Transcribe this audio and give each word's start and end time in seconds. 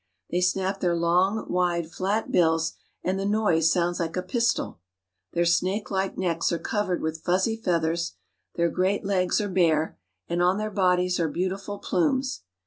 They 0.31 0.41
snap 0.41 0.79
their 0.79 0.95
long, 0.95 1.45
wide, 1.47 1.91
flat 1.91 2.31
bills,, 2.31 2.71
S90 2.71 2.73
^^H 2.73 2.75
and 3.03 3.19
the 3.19 3.25
noise 3.27 3.71
sounds 3.71 3.99
like 3.99 4.17
a 4.17 4.23
pistol. 4.23 4.79
Their 5.33 5.43
snakelike 5.45 6.17
necks 6.17 6.47
^^H 6.47 6.51
are 6.53 6.57
covered 6.57 7.03
with 7.03 7.21
fuzzy 7.21 7.55
feathers, 7.55 8.13
their 8.55 8.71
great 8.71 9.05
tegs 9.05 9.39
are 9.39 9.47
bare, 9.47 9.99
^^* 9.99 10.01
and 10.27 10.41
on 10.41 10.57
their 10.57 10.71
bodies 10.71 11.19
are 11.19 11.29
beautiful 11.29 11.77
plumes. 11.77 12.41